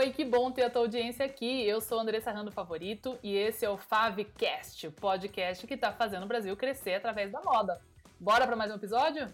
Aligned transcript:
oi, 0.00 0.12
que 0.12 0.24
bom 0.24 0.50
ter 0.50 0.62
a 0.62 0.70
tua 0.70 0.80
audiência 0.80 1.26
aqui. 1.26 1.62
Eu 1.66 1.78
sou 1.78 2.00
Andressa 2.00 2.32
Rando 2.32 2.50
Favorito 2.50 3.18
e 3.22 3.36
esse 3.36 3.66
é 3.66 3.68
o 3.68 3.76
Favcast, 3.76 4.86
o 4.86 4.92
podcast 4.92 5.66
que 5.66 5.74
está 5.74 5.92
fazendo 5.92 6.22
o 6.22 6.26
Brasil 6.26 6.56
crescer 6.56 6.94
através 6.94 7.30
da 7.30 7.42
moda. 7.42 7.78
Bora 8.18 8.46
para 8.46 8.56
mais 8.56 8.72
um 8.72 8.76
episódio? 8.76 9.28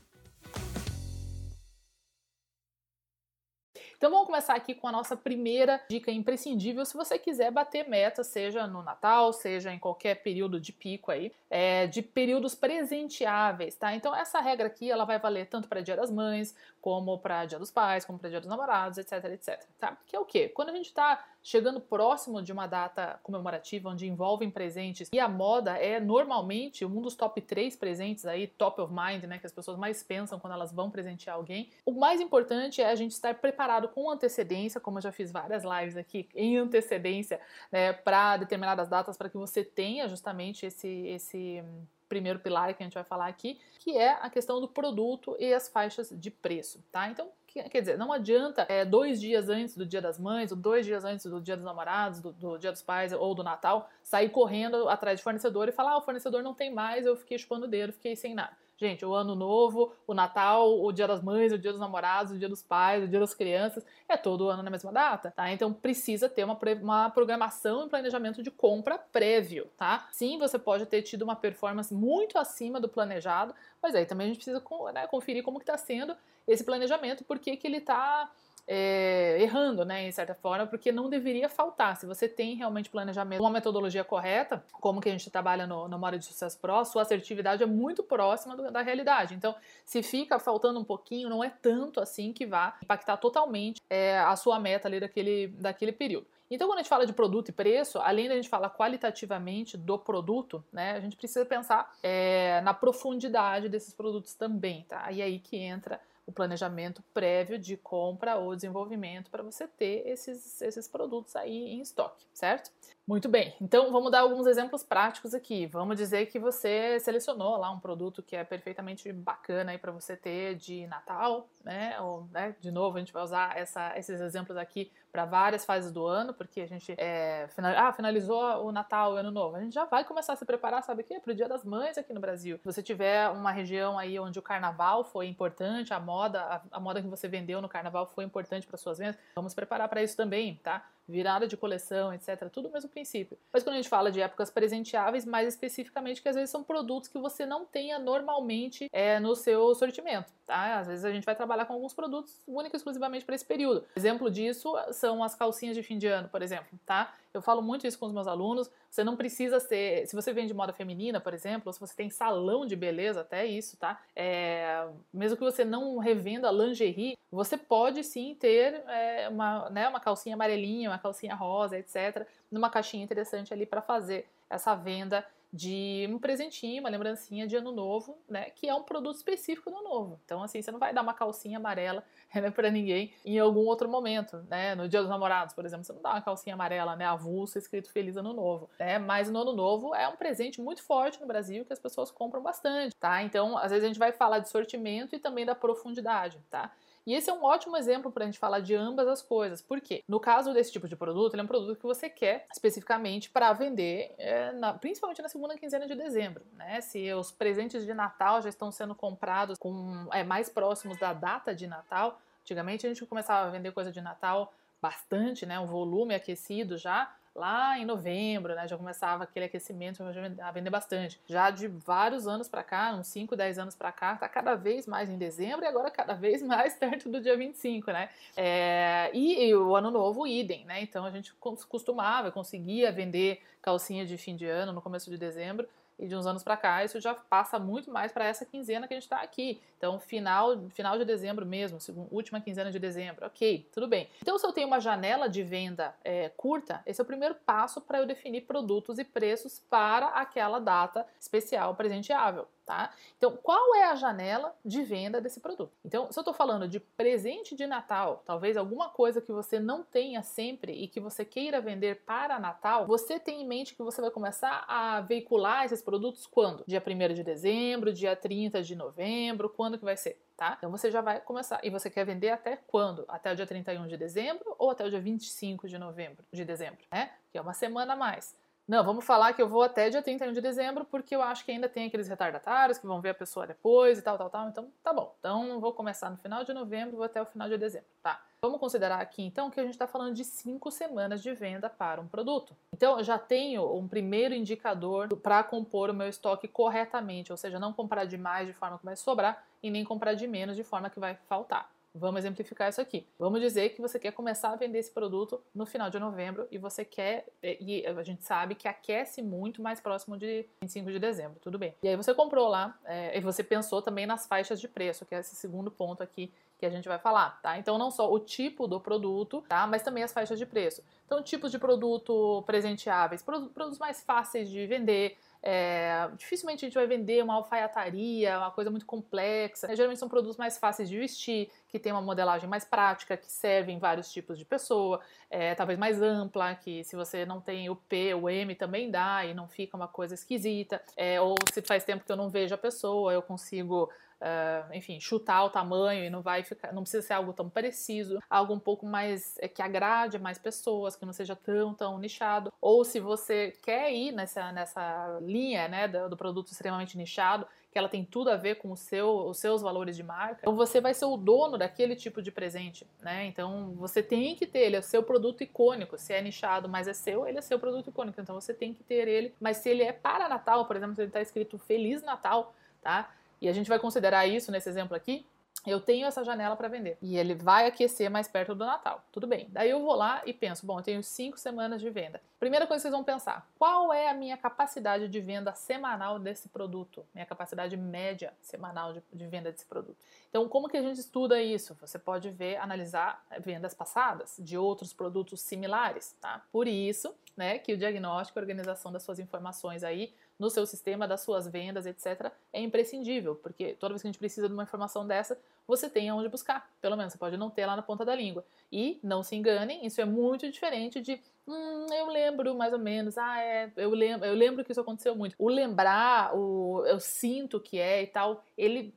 Então 3.96 4.10
vamos 4.10 4.26
começar 4.26 4.54
aqui 4.54 4.74
com 4.74 4.86
a 4.86 4.92
nossa 4.92 5.16
primeira 5.16 5.80
dica 5.88 6.10
imprescindível 6.10 6.84
se 6.84 6.96
você 6.96 7.18
quiser 7.18 7.50
bater 7.50 7.88
meta, 7.88 8.22
seja 8.22 8.66
no 8.66 8.82
Natal, 8.82 9.32
seja 9.32 9.72
em 9.72 9.78
qualquer 9.78 10.16
período 10.16 10.60
de 10.60 10.72
pico 10.72 11.10
aí, 11.10 11.32
é, 11.48 11.86
de 11.86 12.02
períodos 12.02 12.54
presenteáveis, 12.54 13.74
tá? 13.74 13.94
Então 13.94 14.14
essa 14.14 14.40
regra 14.40 14.66
aqui 14.66 14.90
ela 14.90 15.04
vai 15.04 15.18
valer 15.18 15.46
tanto 15.46 15.66
para 15.66 15.80
Dia 15.80 15.96
das 15.96 16.10
Mães, 16.10 16.54
como 16.80 17.18
para 17.18 17.46
Dia 17.46 17.58
dos 17.58 17.70
Pais, 17.70 18.04
como 18.04 18.18
para 18.18 18.28
Dia 18.28 18.40
dos 18.40 18.48
Namorados, 18.48 18.98
etc, 18.98 19.24
etc, 19.32 19.64
tá? 19.78 19.96
Que 20.06 20.14
é 20.14 20.20
o 20.20 20.24
quê? 20.24 20.48
Quando 20.48 20.68
a 20.68 20.72
gente 20.72 20.86
está 20.86 21.24
chegando 21.46 21.80
próximo 21.80 22.42
de 22.42 22.52
uma 22.52 22.66
data 22.66 23.20
comemorativa 23.22 23.88
onde 23.88 24.04
envolvem 24.04 24.50
presentes 24.50 25.08
e 25.12 25.20
a 25.20 25.28
moda 25.28 25.78
é 25.78 26.00
normalmente 26.00 26.84
um 26.84 27.00
dos 27.00 27.14
top 27.14 27.40
3 27.40 27.76
presentes 27.76 28.26
aí, 28.26 28.48
top 28.48 28.80
of 28.80 28.92
mind, 28.92 29.22
né, 29.22 29.38
que 29.38 29.46
as 29.46 29.52
pessoas 29.52 29.78
mais 29.78 30.02
pensam 30.02 30.40
quando 30.40 30.54
elas 30.54 30.72
vão 30.72 30.90
presentear 30.90 31.36
alguém. 31.36 31.70
O 31.84 31.92
mais 31.92 32.20
importante 32.20 32.82
é 32.82 32.90
a 32.90 32.96
gente 32.96 33.12
estar 33.12 33.32
preparado 33.36 33.86
com 33.86 34.10
antecedência, 34.10 34.80
como 34.80 34.98
eu 34.98 35.02
já 35.02 35.12
fiz 35.12 35.30
várias 35.30 35.62
lives 35.62 35.96
aqui 35.96 36.28
em 36.34 36.58
antecedência, 36.58 37.40
né, 37.70 37.92
para 37.92 38.38
determinadas 38.38 38.88
datas 38.88 39.16
para 39.16 39.30
que 39.30 39.36
você 39.36 39.62
tenha 39.62 40.08
justamente 40.08 40.66
esse 40.66 41.06
esse 41.06 41.62
primeiro 42.08 42.40
pilar 42.40 42.74
que 42.74 42.82
a 42.82 42.86
gente 42.86 42.94
vai 42.94 43.04
falar 43.04 43.26
aqui, 43.26 43.60
que 43.78 43.96
é 43.96 44.10
a 44.20 44.28
questão 44.30 44.60
do 44.60 44.66
produto 44.66 45.36
e 45.38 45.52
as 45.52 45.68
faixas 45.68 46.12
de 46.12 46.30
preço, 46.30 46.84
tá? 46.90 47.08
Então, 47.08 47.30
quer 47.64 47.80
dizer, 47.80 47.98
não 47.98 48.12
adianta 48.12 48.66
é, 48.68 48.84
dois 48.84 49.20
dias 49.20 49.48
antes 49.48 49.76
do 49.76 49.86
Dia 49.86 50.00
das 50.00 50.18
Mães, 50.18 50.50
ou 50.50 50.56
dois 50.56 50.84
dias 50.84 51.04
antes 51.04 51.26
do 51.26 51.40
Dia 51.40 51.56
dos 51.56 51.64
Namorados, 51.64 52.20
do, 52.20 52.32
do, 52.32 52.58
Dia 52.58 52.72
dos 52.72 52.82
Pais 52.82 53.12
ou 53.12 53.34
do 53.34 53.42
Natal, 53.42 53.88
sair 54.02 54.28
correndo 54.28 54.88
atrás 54.88 55.18
de 55.18 55.24
fornecedor 55.24 55.68
e 55.68 55.72
falar: 55.72 55.92
ah, 55.92 55.98
o 55.98 56.02
fornecedor 56.02 56.42
não 56.42 56.54
tem 56.54 56.72
mais, 56.72 57.06
eu 57.06 57.16
fiquei 57.16 57.38
chupando 57.38 57.66
o 57.66 57.68
dedo, 57.68 57.92
fiquei 57.92 58.16
sem 58.16 58.34
nada. 58.34 58.56
Gente, 58.78 59.06
o 59.06 59.14
ano 59.14 59.34
novo, 59.34 59.94
o 60.06 60.12
Natal, 60.12 60.82
o 60.82 60.92
Dia 60.92 61.08
das 61.08 61.22
Mães, 61.22 61.50
o 61.50 61.58
Dia 61.58 61.72
dos 61.72 61.80
Namorados, 61.80 62.32
o 62.32 62.38
Dia 62.38 62.48
dos 62.48 62.62
Pais, 62.62 63.04
o 63.04 63.08
Dia 63.08 63.18
das 63.18 63.32
Crianças, 63.32 63.86
é 64.06 64.18
todo 64.18 64.50
ano 64.50 64.62
na 64.62 64.70
mesma 64.70 64.92
data, 64.92 65.30
tá? 65.30 65.50
Então 65.50 65.72
precisa 65.72 66.28
ter 66.28 66.44
uma, 66.44 66.58
uma 66.82 67.08
programação 67.08 67.86
e 67.86 67.88
planejamento 67.88 68.42
de 68.42 68.50
compra 68.50 68.98
prévio, 68.98 69.66
tá? 69.78 70.06
Sim, 70.12 70.38
você 70.38 70.58
pode 70.58 70.84
ter 70.84 71.00
tido 71.00 71.22
uma 71.22 71.34
performance 71.34 71.94
muito 71.94 72.38
acima 72.38 72.78
do 72.78 72.86
planejado, 72.86 73.54
mas 73.82 73.94
aí 73.94 74.04
também 74.04 74.26
a 74.26 74.28
gente 74.28 74.44
precisa 74.44 74.62
né, 74.92 75.06
conferir 75.06 75.42
como 75.42 75.58
que 75.58 75.62
está 75.62 75.78
sendo 75.78 76.14
esse 76.46 76.62
planejamento, 76.62 77.24
porque 77.24 77.56
que 77.56 77.66
ele 77.66 77.78
está 77.78 78.30
é, 78.66 79.40
errando, 79.40 79.84
né, 79.84 80.08
em 80.08 80.12
certa 80.12 80.34
forma, 80.34 80.66
porque 80.66 80.90
não 80.90 81.08
deveria 81.08 81.48
faltar. 81.48 81.96
Se 81.96 82.06
você 82.06 82.28
tem 82.28 82.56
realmente 82.56 82.90
planejamento, 82.90 83.40
uma 83.40 83.50
metodologia 83.50 84.02
correta, 84.02 84.64
como 84.72 85.00
que 85.00 85.08
a 85.08 85.12
gente 85.12 85.30
trabalha 85.30 85.66
no, 85.66 85.86
no 85.88 85.98
Mora 85.98 86.18
de 86.18 86.24
Sucesso 86.24 86.58
Pro, 86.58 86.84
sua 86.84 87.02
assertividade 87.02 87.62
é 87.62 87.66
muito 87.66 88.02
próxima 88.02 88.56
do, 88.56 88.70
da 88.70 88.82
realidade. 88.82 89.34
Então, 89.34 89.54
se 89.84 90.02
fica 90.02 90.38
faltando 90.38 90.80
um 90.80 90.84
pouquinho, 90.84 91.28
não 91.28 91.44
é 91.44 91.50
tanto 91.50 92.00
assim 92.00 92.32
que 92.32 92.44
vai 92.44 92.72
impactar 92.82 93.16
totalmente 93.18 93.80
é, 93.88 94.18
a 94.18 94.34
sua 94.34 94.58
meta 94.58 94.88
ali 94.88 94.98
daquele, 94.98 95.48
daquele 95.48 95.92
período. 95.92 96.26
Então, 96.48 96.68
quando 96.68 96.78
a 96.78 96.82
gente 96.82 96.88
fala 96.88 97.06
de 97.06 97.12
produto 97.12 97.48
e 97.48 97.52
preço, 97.52 97.98
além 97.98 98.28
da 98.28 98.36
gente 98.36 98.48
falar 98.48 98.70
qualitativamente 98.70 99.76
do 99.76 99.98
produto, 99.98 100.64
né, 100.72 100.92
a 100.92 101.00
gente 101.00 101.16
precisa 101.16 101.44
pensar 101.44 101.92
é, 102.02 102.60
na 102.60 102.72
profundidade 102.72 103.68
desses 103.68 103.92
produtos 103.92 104.34
também, 104.34 104.84
tá? 104.88 105.10
E 105.10 105.20
aí 105.20 105.40
que 105.40 105.56
entra 105.56 106.00
o 106.26 106.32
planejamento 106.32 107.02
prévio 107.14 107.58
de 107.58 107.76
compra 107.76 108.36
ou 108.36 108.54
desenvolvimento 108.54 109.30
para 109.30 109.42
você 109.42 109.68
ter 109.68 110.06
esses, 110.06 110.60
esses 110.60 110.88
produtos 110.88 111.36
aí 111.36 111.70
em 111.70 111.80
estoque, 111.80 112.26
certo? 112.34 112.70
Muito 113.06 113.28
bem, 113.28 113.54
então 113.60 113.92
vamos 113.92 114.10
dar 114.10 114.22
alguns 114.22 114.48
exemplos 114.48 114.82
práticos 114.82 115.32
aqui. 115.32 115.64
Vamos 115.66 115.96
dizer 115.96 116.26
que 116.26 116.40
você 116.40 116.98
selecionou 116.98 117.56
lá 117.56 117.70
um 117.70 117.78
produto 117.78 118.20
que 118.20 118.34
é 118.34 118.42
perfeitamente 118.42 119.12
bacana 119.12 119.70
aí 119.70 119.78
para 119.78 119.92
você 119.92 120.16
ter 120.16 120.56
de 120.56 120.88
Natal, 120.88 121.48
né? 121.64 122.00
Ou, 122.00 122.26
né, 122.32 122.56
de 122.60 122.72
novo, 122.72 122.96
a 122.96 122.98
gente 122.98 123.12
vai 123.12 123.22
usar 123.22 123.56
essa, 123.56 123.96
esses 123.96 124.20
exemplos 124.20 124.58
aqui 124.58 124.90
para 125.12 125.24
várias 125.24 125.64
fases 125.64 125.92
do 125.92 126.04
ano, 126.04 126.34
porque 126.34 126.60
a 126.60 126.66
gente 126.66 126.96
é, 126.98 127.46
final, 127.54 127.72
ah, 127.76 127.92
finalizou 127.92 128.66
o 128.66 128.72
Natal, 128.72 129.12
o 129.12 129.16
Ano 129.16 129.30
Novo. 129.30 129.54
A 129.54 129.60
gente 129.60 129.72
já 129.72 129.84
vai 129.84 130.04
começar 130.04 130.32
a 130.32 130.36
se 130.36 130.44
preparar, 130.44 130.82
sabe 130.82 131.02
o 131.02 131.04
quê? 131.04 131.20
Para 131.20 131.32
o 131.32 131.34
Dia 131.34 131.48
das 131.48 131.64
Mães 131.64 131.96
aqui 131.96 132.12
no 132.12 132.20
Brasil. 132.20 132.58
Se 132.58 132.64
você 132.64 132.82
tiver 132.82 133.28
uma 133.30 133.52
região 133.52 133.96
aí 133.96 134.18
onde 134.18 134.40
o 134.40 134.42
Carnaval 134.42 135.04
foi 135.04 135.28
importante, 135.28 135.94
a 135.94 136.00
moda, 136.00 136.42
a, 136.42 136.60
a 136.72 136.80
moda 136.80 137.00
que 137.00 137.08
você 137.08 137.28
vendeu 137.28 137.62
no 137.62 137.68
Carnaval 137.68 138.08
foi 138.08 138.24
importante 138.24 138.66
para 138.66 138.76
suas 138.76 138.98
vendas, 138.98 139.16
vamos 139.36 139.54
preparar 139.54 139.88
para 139.88 140.02
isso 140.02 140.16
também, 140.16 140.56
tá? 140.56 140.84
Virada 141.08 141.46
de 141.46 141.56
coleção, 141.56 142.12
etc. 142.12 142.48
Tudo 142.50 142.68
o 142.68 142.72
mesmo 142.72 142.88
princípio. 142.90 143.38
Mas 143.52 143.62
quando 143.62 143.74
a 143.74 143.76
gente 143.76 143.88
fala 143.88 144.10
de 144.10 144.20
épocas 144.20 144.50
presenteáveis, 144.50 145.24
mais 145.24 145.48
especificamente, 145.48 146.22
que 146.22 146.28
às 146.28 146.34
vezes 146.34 146.50
são 146.50 146.62
produtos 146.62 147.08
que 147.08 147.18
você 147.18 147.46
não 147.46 147.64
tenha 147.64 147.98
normalmente 147.98 148.88
é, 148.92 149.18
no 149.20 149.34
seu 149.34 149.74
sortimento, 149.74 150.32
tá? 150.46 150.78
Às 150.78 150.86
vezes 150.86 151.04
a 151.04 151.12
gente 151.12 151.24
vai 151.24 151.34
trabalhar 151.34 151.66
com 151.66 151.74
alguns 151.74 151.94
produtos 151.94 152.40
únicos 152.46 152.80
exclusivamente 152.80 153.24
para 153.24 153.34
esse 153.34 153.44
período. 153.44 153.84
Exemplo 153.94 154.30
disso 154.30 154.74
são 154.92 155.22
as 155.22 155.34
calcinhas 155.34 155.76
de 155.76 155.82
fim 155.82 155.98
de 155.98 156.06
ano, 156.06 156.28
por 156.28 156.42
exemplo, 156.42 156.78
tá? 156.84 157.14
Eu 157.36 157.42
falo 157.42 157.62
muito 157.62 157.86
isso 157.86 157.98
com 157.98 158.06
os 158.06 158.12
meus 158.12 158.26
alunos. 158.26 158.70
Você 158.90 159.04
não 159.04 159.16
precisa 159.16 159.60
ser. 159.60 160.06
Se 160.06 160.14
você 160.14 160.32
vende 160.32 160.54
moda 160.54 160.72
feminina, 160.72 161.20
por 161.20 161.34
exemplo, 161.34 161.64
ou 161.66 161.72
se 161.72 161.80
você 161.80 161.94
tem 161.94 162.10
salão 162.10 162.66
de 162.66 162.74
beleza, 162.74 163.20
até 163.20 163.46
isso, 163.46 163.76
tá? 163.76 164.00
É, 164.14 164.86
mesmo 165.12 165.36
que 165.36 165.44
você 165.44 165.64
não 165.64 165.98
revenda 165.98 166.50
lingerie, 166.50 167.16
você 167.30 167.56
pode 167.56 168.02
sim 168.02 168.34
ter 168.34 168.82
é, 168.88 169.28
uma, 169.28 169.70
né, 169.70 169.88
uma 169.88 170.00
calcinha 170.00 170.34
amarelinha, 170.34 170.90
uma 170.90 170.98
calcinha 170.98 171.34
rosa, 171.34 171.78
etc., 171.78 172.26
numa 172.50 172.70
caixinha 172.70 173.04
interessante 173.04 173.52
ali 173.52 173.66
para 173.66 173.82
fazer 173.82 174.26
essa 174.48 174.74
venda 174.74 175.24
de 175.56 176.06
um 176.10 176.18
presentinho, 176.18 176.80
uma 176.80 176.90
lembrancinha 176.90 177.46
de 177.46 177.56
ano 177.56 177.72
novo, 177.72 178.18
né? 178.28 178.50
Que 178.50 178.68
é 178.68 178.74
um 178.74 178.82
produto 178.82 179.16
específico 179.16 179.70
do 179.70 179.76
ano 179.76 179.88
novo. 179.88 180.20
Então, 180.24 180.42
assim, 180.42 180.60
você 180.60 180.70
não 180.70 180.78
vai 180.78 180.92
dar 180.92 181.02
uma 181.02 181.14
calcinha 181.14 181.56
amarela 181.56 182.04
né, 182.34 182.50
para 182.50 182.70
ninguém 182.70 183.14
em 183.24 183.38
algum 183.38 183.60
outro 183.60 183.88
momento, 183.88 184.44
né? 184.50 184.74
No 184.74 184.88
Dia 184.88 185.00
dos 185.00 185.08
Namorados, 185.08 185.54
por 185.54 185.64
exemplo, 185.64 185.84
você 185.84 185.92
não 185.92 186.02
dá 186.02 186.10
uma 186.10 186.22
calcinha 186.22 186.54
amarela, 186.54 186.94
né? 186.94 187.06
Avulsa, 187.06 187.58
escrito 187.58 187.90
Feliz 187.90 188.16
Ano 188.16 188.34
Novo, 188.34 188.68
né? 188.78 188.98
Mas 188.98 189.30
no 189.30 189.40
Ano 189.40 189.54
Novo 189.54 189.94
é 189.94 190.06
um 190.06 190.16
presente 190.16 190.60
muito 190.60 190.82
forte 190.82 191.20
no 191.20 191.26
Brasil 191.26 191.64
que 191.64 191.72
as 191.72 191.78
pessoas 191.78 192.10
compram 192.10 192.42
bastante, 192.42 192.94
tá? 192.96 193.22
Então, 193.22 193.56
às 193.56 193.70
vezes 193.70 193.84
a 193.84 193.88
gente 193.88 193.98
vai 193.98 194.12
falar 194.12 194.40
de 194.40 194.50
sortimento 194.50 195.16
e 195.16 195.18
também 195.18 195.46
da 195.46 195.54
profundidade, 195.54 196.38
tá? 196.50 196.70
E 197.06 197.14
esse 197.14 197.30
é 197.30 197.32
um 197.32 197.44
ótimo 197.44 197.76
exemplo 197.76 198.10
para 198.10 198.24
a 198.24 198.26
gente 198.26 198.38
falar 198.38 198.58
de 198.60 198.74
ambas 198.74 199.06
as 199.06 199.22
coisas. 199.22 199.62
Por 199.62 199.80
quê? 199.80 200.02
No 200.08 200.18
caso 200.18 200.52
desse 200.52 200.72
tipo 200.72 200.88
de 200.88 200.96
produto, 200.96 201.34
ele 201.34 201.40
é 201.42 201.44
um 201.44 201.48
produto 201.48 201.78
que 201.78 201.86
você 201.86 202.10
quer 202.10 202.46
especificamente 202.52 203.30
para 203.30 203.52
vender, 203.52 204.12
é, 204.18 204.50
na, 204.52 204.74
principalmente 204.74 205.22
na 205.22 205.28
segunda 205.28 205.56
quinzena 205.56 205.86
de 205.86 205.94
dezembro. 205.94 206.44
Né? 206.54 206.80
Se 206.80 207.12
os 207.14 207.30
presentes 207.30 207.84
de 207.84 207.94
Natal 207.94 208.42
já 208.42 208.48
estão 208.48 208.72
sendo 208.72 208.94
comprados 208.94 209.56
com 209.56 210.08
é, 210.12 210.24
mais 210.24 210.48
próximos 210.48 210.98
da 210.98 211.12
data 211.12 211.54
de 211.54 211.68
Natal, 211.68 212.20
antigamente 212.42 212.84
a 212.84 212.88
gente 212.88 213.06
começava 213.06 213.46
a 213.46 213.50
vender 213.50 213.70
coisa 213.70 213.92
de 213.92 214.00
Natal 214.00 214.52
bastante, 214.82 215.46
né, 215.46 215.58
um 215.58 215.66
volume 215.66 216.14
aquecido 216.14 216.76
já 216.76 217.12
lá 217.36 217.78
em 217.78 217.84
novembro, 217.84 218.54
né, 218.54 218.66
já 218.66 218.76
começava 218.76 219.24
aquele 219.24 219.44
aquecimento 219.44 220.02
a 220.42 220.50
vender 220.50 220.70
bastante. 220.70 221.20
Já 221.26 221.50
de 221.50 221.68
vários 221.68 222.26
anos 222.26 222.48
para 222.48 222.62
cá, 222.62 222.94
uns 222.94 223.06
5, 223.08 223.36
10 223.36 223.58
anos 223.58 223.74
para 223.74 223.92
cá, 223.92 224.16
tá 224.16 224.28
cada 224.28 224.54
vez 224.54 224.86
mais 224.86 225.10
em 225.10 225.18
dezembro 225.18 225.64
e 225.64 225.68
agora 225.68 225.90
cada 225.90 226.14
vez 226.14 226.42
mais 226.42 226.76
perto 226.76 227.08
do 227.08 227.20
dia 227.20 227.36
25, 227.36 227.92
né? 227.92 228.08
É, 228.36 229.10
e, 229.12 229.48
e 229.48 229.54
o 229.54 229.76
ano 229.76 229.90
novo, 229.90 230.26
idem, 230.26 230.64
né? 230.64 230.82
Então 230.82 231.04
a 231.04 231.10
gente 231.10 231.34
costumava, 231.34 232.32
conseguia 232.32 232.90
vender 232.90 233.42
calcinha 233.60 234.06
de 234.06 234.16
fim 234.16 234.34
de 234.34 234.46
ano 234.46 234.72
no 234.72 234.80
começo 234.80 235.10
de 235.10 235.18
dezembro 235.18 235.68
e 235.98 236.06
de 236.06 236.14
uns 236.14 236.26
anos 236.26 236.42
para 236.42 236.56
cá 236.56 236.84
isso 236.84 237.00
já 237.00 237.14
passa 237.14 237.58
muito 237.58 237.90
mais 237.90 238.12
para 238.12 238.26
essa 238.26 238.44
quinzena 238.44 238.86
que 238.86 238.94
a 238.94 238.96
gente 238.96 239.04
está 239.04 239.20
aqui. 239.20 239.60
Então, 239.78 239.98
final, 239.98 240.68
final 240.70 240.98
de 240.98 241.04
dezembro 241.04 241.44
mesmo, 241.44 241.78
última 242.10 242.40
quinzena 242.40 242.70
de 242.70 242.78
dezembro, 242.78 243.26
ok, 243.26 243.68
tudo 243.72 243.88
bem. 243.88 244.08
Então, 244.20 244.38
se 244.38 244.46
eu 244.46 244.52
tenho 244.52 244.66
uma 244.66 244.80
janela 244.80 245.28
de 245.28 245.42
venda 245.42 245.94
é, 246.04 246.30
curta, 246.30 246.82
esse 246.86 247.00
é 247.00 247.04
o 247.04 247.06
primeiro 247.06 247.34
passo 247.34 247.80
para 247.80 247.98
eu 247.98 248.06
definir 248.06 248.42
produtos 248.42 248.98
e 248.98 249.04
preços 249.04 249.62
para 249.70 250.08
aquela 250.08 250.58
data 250.58 251.06
especial 251.18 251.74
presenteável 251.74 252.48
tá? 252.66 252.92
Então, 253.16 253.36
qual 253.36 253.76
é 253.76 253.84
a 253.84 253.94
janela 253.94 254.54
de 254.64 254.82
venda 254.82 255.20
desse 255.20 255.38
produto? 255.38 255.72
Então, 255.84 256.10
se 256.10 256.18
eu 256.18 256.22
estou 256.22 256.34
falando 256.34 256.68
de 256.68 256.80
presente 256.80 257.54
de 257.54 257.64
Natal, 257.64 258.22
talvez 258.26 258.56
alguma 258.56 258.88
coisa 258.88 259.20
que 259.20 259.30
você 259.30 259.60
não 259.60 259.84
tenha 259.84 260.22
sempre 260.22 260.72
e 260.72 260.88
que 260.88 260.98
você 260.98 261.24
queira 261.24 261.60
vender 261.60 262.02
para 262.04 262.40
Natal, 262.40 262.84
você 262.84 263.20
tem 263.20 263.42
em 263.42 263.46
mente 263.46 263.74
que 263.74 263.82
você 263.82 264.00
vai 264.00 264.10
começar 264.10 264.64
a 264.66 265.00
veicular 265.00 265.64
esses 265.64 265.80
produtos 265.80 266.26
quando? 266.26 266.64
Dia 266.66 266.82
1 266.84 267.14
de 267.14 267.22
dezembro, 267.22 267.92
dia 267.92 268.16
30 268.16 268.60
de 268.62 268.74
novembro, 268.74 269.48
quando 269.48 269.78
que 269.78 269.84
vai 269.84 269.96
ser? 269.96 270.20
Tá? 270.36 270.54
Então 270.58 270.70
você 270.70 270.90
já 270.90 271.00
vai 271.00 271.20
começar. 271.20 271.60
E 271.62 271.70
você 271.70 271.88
quer 271.88 272.04
vender 272.04 272.30
até 272.30 272.56
quando? 272.56 273.04
Até 273.08 273.32
o 273.32 273.36
dia 273.36 273.46
31 273.46 273.86
de 273.86 273.96
dezembro 273.96 274.54
ou 274.58 274.70
até 274.70 274.84
o 274.84 274.90
dia 274.90 275.00
25 275.00 275.66
de 275.66 275.78
novembro, 275.78 276.24
de 276.30 276.44
dezembro, 276.44 276.84
né? 276.92 277.12
Que 277.30 277.38
é 277.38 277.40
uma 277.40 277.54
semana 277.54 277.94
a 277.94 277.96
mais. 277.96 278.36
Não, 278.68 278.82
vamos 278.82 279.04
falar 279.04 279.32
que 279.32 279.40
eu 279.40 279.48
vou 279.48 279.62
até 279.62 279.88
dia 279.88 280.02
31 280.02 280.32
de 280.32 280.40
dezembro, 280.40 280.84
porque 280.84 281.14
eu 281.14 281.22
acho 281.22 281.44
que 281.44 281.52
ainda 281.52 281.68
tem 281.68 281.86
aqueles 281.86 282.08
retardatários 282.08 282.78
que 282.78 282.86
vão 282.86 283.00
ver 283.00 283.10
a 283.10 283.14
pessoa 283.14 283.46
depois 283.46 283.96
e 283.96 284.02
tal, 284.02 284.18
tal, 284.18 284.28
tal. 284.28 284.48
Então, 284.48 284.68
tá 284.82 284.92
bom. 284.92 285.14
Então, 285.20 285.60
vou 285.60 285.72
começar 285.72 286.10
no 286.10 286.16
final 286.16 286.42
de 286.42 286.52
novembro, 286.52 286.96
vou 286.96 287.06
até 287.06 287.22
o 287.22 287.26
final 287.26 287.48
de 287.48 287.56
dezembro, 287.56 287.86
tá? 288.02 288.20
Vamos 288.42 288.58
considerar 288.58 289.00
aqui 289.00 289.22
então 289.22 289.50
que 289.50 289.60
a 289.60 289.62
gente 289.62 289.72
está 289.72 289.86
falando 289.86 290.14
de 290.14 290.24
cinco 290.24 290.70
semanas 290.70 291.22
de 291.22 291.32
venda 291.32 291.70
para 291.70 292.00
um 292.00 292.08
produto. 292.08 292.56
Então 292.72 292.98
eu 292.98 293.04
já 293.04 293.18
tenho 293.18 293.72
um 293.76 293.86
primeiro 293.86 294.34
indicador 294.34 295.16
para 295.16 295.42
compor 295.44 295.90
o 295.90 295.94
meu 295.94 296.08
estoque 296.08 296.48
corretamente, 296.48 297.30
ou 297.30 297.36
seja, 297.38 297.58
não 297.60 297.72
comprar 297.72 298.04
demais 298.04 298.46
de 298.46 298.52
forma 298.52 298.78
que 298.78 298.84
vai 298.84 298.96
sobrar 298.96 299.44
e 299.62 299.70
nem 299.70 299.84
comprar 299.84 300.14
de 300.14 300.26
menos 300.26 300.56
de 300.56 300.64
forma 300.64 300.90
que 300.90 301.00
vai 301.00 301.14
faltar. 301.28 301.70
Vamos 301.96 302.18
exemplificar 302.18 302.68
isso 302.68 302.80
aqui. 302.80 303.06
Vamos 303.18 303.40
dizer 303.40 303.70
que 303.70 303.80
você 303.80 303.98
quer 303.98 304.12
começar 304.12 304.50
a 304.50 304.56
vender 304.56 304.78
esse 304.78 304.90
produto 304.90 305.42
no 305.54 305.64
final 305.64 305.88
de 305.88 305.98
novembro 305.98 306.46
e 306.50 306.58
você 306.58 306.84
quer, 306.84 307.26
é, 307.42 307.56
e 307.60 307.86
a 307.86 308.02
gente 308.02 308.24
sabe 308.24 308.54
que 308.54 308.68
aquece 308.68 309.22
muito 309.22 309.62
mais 309.62 309.80
próximo 309.80 310.16
de 310.16 310.46
25 310.60 310.90
de 310.92 310.98
dezembro, 310.98 311.38
tudo 311.40 311.58
bem. 311.58 311.74
E 311.82 311.88
aí 311.88 311.96
você 311.96 312.12
comprou 312.14 312.48
lá, 312.48 312.78
é, 312.84 313.16
e 313.16 313.20
você 313.20 313.42
pensou 313.42 313.80
também 313.80 314.06
nas 314.06 314.26
faixas 314.26 314.60
de 314.60 314.68
preço, 314.68 315.06
que 315.06 315.14
é 315.14 315.20
esse 315.20 315.34
segundo 315.34 315.70
ponto 315.70 316.02
aqui 316.02 316.32
que 316.58 316.64
a 316.64 316.70
gente 316.70 316.88
vai 316.88 316.98
falar, 316.98 317.38
tá? 317.42 317.58
Então 317.58 317.76
não 317.76 317.90
só 317.90 318.10
o 318.10 318.18
tipo 318.18 318.66
do 318.66 318.80
produto, 318.80 319.44
tá? 319.48 319.66
Mas 319.66 319.82
também 319.82 320.02
as 320.02 320.12
faixas 320.12 320.38
de 320.38 320.46
preço. 320.46 320.82
Então 321.04 321.22
tipos 321.22 321.50
de 321.50 321.58
produto 321.58 322.42
presenteáveis, 322.46 323.22
produtos 323.22 323.78
mais 323.78 324.02
fáceis 324.02 324.48
de 324.48 324.66
vender, 324.66 325.16
é, 325.42 326.08
dificilmente 326.16 326.64
a 326.64 326.68
gente 326.68 326.74
vai 326.74 326.86
vender 326.86 327.22
uma 327.22 327.34
alfaiataria, 327.34 328.38
uma 328.38 328.50
coisa 328.50 328.70
muito 328.70 328.86
complexa. 328.86 329.68
Geralmente 329.76 329.98
são 329.98 330.08
produtos 330.08 330.36
mais 330.36 330.58
fáceis 330.58 330.88
de 330.88 330.98
vestir, 330.98 331.50
que 331.68 331.78
tem 331.78 331.92
uma 331.92 332.02
modelagem 332.02 332.48
mais 332.48 332.64
prática, 332.64 333.16
que 333.16 333.30
servem 333.30 333.78
vários 333.78 334.12
tipos 334.12 334.38
de 334.38 334.44
pessoa, 334.44 335.00
é, 335.30 335.54
talvez 335.54 335.78
mais 335.78 336.00
ampla, 336.00 336.54
que 336.54 336.84
se 336.84 336.96
você 336.96 337.24
não 337.26 337.40
tem 337.40 337.68
o 337.68 337.76
P, 337.76 338.14
o 338.14 338.28
M 338.28 338.54
também 338.54 338.90
dá 338.90 339.24
e 339.24 339.34
não 339.34 339.48
fica 339.48 339.76
uma 339.76 339.88
coisa 339.88 340.14
esquisita. 340.14 340.80
É, 340.96 341.20
ou 341.20 341.34
se 341.52 341.62
faz 341.62 341.84
tempo 341.84 342.04
que 342.04 342.12
eu 342.12 342.16
não 342.16 342.28
vejo 342.28 342.54
a 342.54 342.58
pessoa, 342.58 343.12
eu 343.12 343.22
consigo 343.22 343.90
Uh, 344.18 344.72
enfim, 344.72 344.98
chutar 344.98 345.44
o 345.44 345.50
tamanho 345.50 346.02
e 346.02 346.08
não 346.08 346.22
vai 346.22 346.42
ficar, 346.42 346.72
não 346.72 346.80
precisa 346.80 347.06
ser 347.06 347.12
algo 347.12 347.34
tão 347.34 347.50
preciso, 347.50 348.18
algo 348.30 348.54
um 348.54 348.58
pouco 348.58 348.86
mais 348.86 349.36
é, 349.40 349.46
que 349.46 349.60
agrade 349.60 350.18
mais 350.18 350.38
pessoas, 350.38 350.96
que 350.96 351.04
não 351.04 351.12
seja 351.12 351.36
tão 351.36 351.74
tão 351.74 351.98
nichado. 351.98 352.50
Ou 352.58 352.82
se 352.82 352.98
você 352.98 353.50
quer 353.62 353.92
ir 353.92 354.12
nessa, 354.12 354.50
nessa 354.52 355.18
linha, 355.20 355.68
né, 355.68 355.86
do, 355.86 356.08
do 356.08 356.16
produto 356.16 356.50
extremamente 356.50 356.96
nichado, 356.96 357.46
que 357.76 357.78
ela 357.78 357.90
tem 357.90 358.06
tudo 358.06 358.30
a 358.30 358.36
ver 358.36 358.54
com 358.54 358.72
o 358.72 358.76
seu, 358.76 359.28
os 359.28 359.36
seus 359.36 359.60
valores 359.60 359.94
de 359.94 360.02
marca, 360.02 360.38
então 360.40 360.56
você 360.56 360.80
vai 360.80 360.94
ser 360.94 361.04
o 361.04 361.14
dono 361.14 361.58
daquele 361.58 361.94
tipo 361.94 362.22
de 362.22 362.32
presente, 362.32 362.86
né? 363.02 363.26
Então 363.26 363.74
você 363.74 364.02
tem 364.02 364.34
que 364.34 364.46
ter, 364.46 364.60
ele 364.60 364.76
é 364.76 364.78
o 364.78 364.82
seu 364.82 365.02
produto 365.02 365.42
icônico. 365.42 365.98
Se 365.98 366.14
é 366.14 366.22
nichado, 366.22 366.70
mas 366.70 366.88
é 366.88 366.94
seu, 366.94 367.28
ele 367.28 367.36
é 367.36 367.42
seu 367.42 367.58
produto 367.58 367.90
icônico. 367.90 368.18
Então 368.18 368.34
você 368.34 368.54
tem 368.54 368.72
que 368.72 368.82
ter 368.82 369.06
ele. 369.06 369.34
Mas 369.38 369.58
se 369.58 369.68
ele 369.68 369.82
é 369.82 369.92
para 369.92 370.26
Natal, 370.26 370.64
por 370.64 370.74
exemplo, 370.74 370.94
se 370.94 371.02
ele 371.02 371.10
está 371.10 371.20
escrito 371.20 371.58
Feliz 371.58 372.02
Natal, 372.02 372.54
tá? 372.80 373.10
E 373.42 373.46
a 373.46 373.52
gente 373.52 373.68
vai 373.68 373.78
considerar 373.78 374.26
isso 374.26 374.50
nesse 374.50 374.70
exemplo 374.70 374.96
aqui. 374.96 375.26
Eu 375.66 375.80
tenho 375.80 376.06
essa 376.06 376.22
janela 376.22 376.56
para 376.56 376.68
vender 376.68 376.96
e 377.02 377.16
ele 377.16 377.34
vai 377.34 377.66
aquecer 377.66 378.10
mais 378.10 378.28
perto 378.28 378.54
do 378.54 378.64
Natal. 378.64 379.02
Tudo 379.10 379.26
bem. 379.26 379.48
Daí 379.50 379.70
eu 379.70 379.80
vou 379.80 379.94
lá 379.94 380.22
e 380.24 380.32
penso: 380.32 380.64
bom, 380.64 380.78
eu 380.78 380.82
tenho 380.82 381.02
cinco 381.02 381.38
semanas 381.38 381.80
de 381.80 381.90
venda. 381.90 382.20
Primeira 382.38 382.66
coisa 382.66 382.80
que 382.80 382.82
vocês 382.82 382.94
vão 382.94 383.02
pensar: 383.02 383.48
qual 383.58 383.92
é 383.92 384.08
a 384.08 384.14
minha 384.14 384.36
capacidade 384.36 385.08
de 385.08 385.20
venda 385.20 385.54
semanal 385.54 386.18
desse 386.18 386.48
produto? 386.48 387.04
Minha 387.12 387.26
capacidade 387.26 387.76
média 387.76 388.32
semanal 388.40 388.92
de, 388.92 389.02
de 389.12 389.26
venda 389.26 389.50
desse 389.50 389.66
produto. 389.66 389.96
Então, 390.28 390.48
como 390.48 390.68
que 390.68 390.76
a 390.76 390.82
gente 390.82 391.00
estuda 391.00 391.40
isso? 391.42 391.76
Você 391.80 391.98
pode 391.98 392.30
ver, 392.30 392.56
analisar 392.56 393.24
vendas 393.40 393.74
passadas 393.74 394.36
de 394.38 394.56
outros 394.56 394.92
produtos 394.92 395.40
similares, 395.40 396.14
tá? 396.20 396.42
Por 396.52 396.68
isso, 396.68 397.14
né, 397.36 397.58
que 397.58 397.72
o 397.72 397.76
diagnóstico, 397.76 398.38
a 398.38 398.42
organização 398.42 398.90
das 398.90 399.02
suas 399.02 399.18
informações 399.18 399.84
aí 399.84 400.14
no 400.38 400.48
seu 400.48 400.66
sistema, 400.66 401.06
das 401.06 401.20
suas 401.20 401.46
vendas, 401.46 401.86
etc., 401.86 402.32
é 402.52 402.60
imprescindível, 402.60 403.34
porque 403.36 403.74
toda 403.74 403.92
vez 403.92 404.02
que 404.02 404.08
a 404.08 404.10
gente 404.10 404.18
precisa 404.18 404.48
de 404.48 404.54
uma 404.54 404.62
informação 404.62 405.06
dessa, 405.06 405.38
você 405.66 405.88
tem 405.90 406.08
aonde 406.08 406.28
buscar. 406.28 406.70
Pelo 406.80 406.96
menos 406.96 407.12
você 407.12 407.18
pode 407.18 407.36
não 407.36 407.50
ter 407.50 407.66
lá 407.66 407.76
na 407.76 407.82
ponta 407.82 408.04
da 408.04 408.14
língua. 408.14 408.44
E 408.70 408.98
não 409.02 409.22
se 409.22 409.36
enganem, 409.36 409.84
isso 409.84 410.00
é 410.00 410.04
muito 410.04 410.50
diferente 410.50 411.00
de 411.00 411.20
hum, 411.46 411.86
eu 411.92 412.06
lembro 412.06 412.54
mais 412.54 412.72
ou 412.72 412.78
menos, 412.78 413.16
ah, 413.16 413.40
é, 413.40 413.70
eu 413.76 413.90
lembro, 413.90 414.26
eu 414.26 414.34
lembro 414.34 414.64
que 414.64 414.72
isso 414.72 414.80
aconteceu 414.80 415.14
muito. 415.14 415.34
O 415.38 415.48
lembrar, 415.48 416.36
o 416.36 416.84
eu 416.86 416.98
sinto 417.00 417.60
que 417.60 417.78
é 417.78 418.02
e 418.02 418.06
tal, 418.06 418.42
ele 418.56 418.94